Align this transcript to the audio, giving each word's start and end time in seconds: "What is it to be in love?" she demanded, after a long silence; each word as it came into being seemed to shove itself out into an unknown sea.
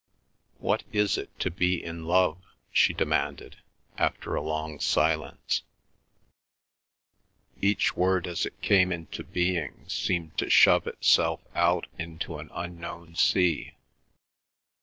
"What 0.57 0.83
is 0.91 1.15
it 1.15 1.29
to 1.41 1.51
be 1.51 1.83
in 1.83 2.05
love?" 2.05 2.41
she 2.71 2.91
demanded, 2.91 3.57
after 3.99 4.33
a 4.33 4.41
long 4.41 4.79
silence; 4.79 5.61
each 7.61 7.95
word 7.95 8.25
as 8.25 8.43
it 8.43 8.59
came 8.63 8.91
into 8.91 9.23
being 9.23 9.87
seemed 9.87 10.39
to 10.39 10.49
shove 10.49 10.87
itself 10.87 11.41
out 11.53 11.85
into 11.99 12.39
an 12.39 12.49
unknown 12.51 13.13
sea. 13.13 13.75